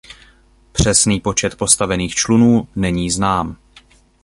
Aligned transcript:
Přesný 0.71 1.19
počet 1.19 1.55
postavených 1.55 2.15
člunů 2.15 2.67
není 2.75 3.11
znám. 3.11 3.55